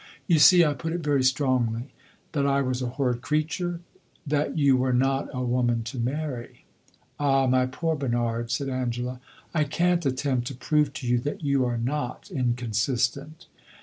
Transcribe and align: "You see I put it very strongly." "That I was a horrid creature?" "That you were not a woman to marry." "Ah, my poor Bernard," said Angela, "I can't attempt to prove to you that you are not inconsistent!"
"You 0.25 0.39
see 0.39 0.65
I 0.65 0.73
put 0.73 0.93
it 0.93 1.01
very 1.01 1.23
strongly." 1.23 1.93
"That 2.31 2.47
I 2.47 2.59
was 2.63 2.81
a 2.81 2.87
horrid 2.87 3.21
creature?" 3.21 3.81
"That 4.25 4.57
you 4.57 4.75
were 4.75 4.93
not 4.93 5.29
a 5.31 5.43
woman 5.43 5.83
to 5.83 5.99
marry." 5.99 6.65
"Ah, 7.19 7.45
my 7.45 7.67
poor 7.67 7.95
Bernard," 7.95 8.49
said 8.49 8.67
Angela, 8.67 9.19
"I 9.53 9.63
can't 9.63 10.03
attempt 10.03 10.47
to 10.47 10.55
prove 10.55 10.91
to 10.93 11.07
you 11.07 11.19
that 11.19 11.43
you 11.43 11.65
are 11.65 11.77
not 11.77 12.31
inconsistent!" 12.31 13.45